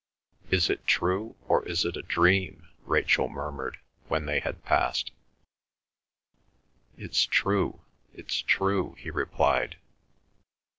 [0.49, 3.77] "Is it true, or is it a dream?" Rachel murmured,
[4.07, 5.11] when they had passed.
[6.97, 9.77] "It's true, it's true," he replied.